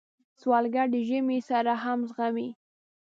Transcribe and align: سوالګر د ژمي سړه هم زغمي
سوالګر 0.41 0.87
د 0.93 0.97
ژمي 1.07 1.39
سړه 1.49 1.75
هم 1.83 1.99
زغمي 2.09 2.49